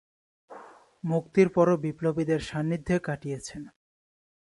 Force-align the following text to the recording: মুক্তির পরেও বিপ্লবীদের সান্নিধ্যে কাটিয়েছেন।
মুক্তির 1.03 1.47
পরেও 1.49 1.77
বিপ্লবীদের 1.77 2.39
সান্নিধ্যে 2.39 2.95
কাটিয়েছেন। 2.99 3.61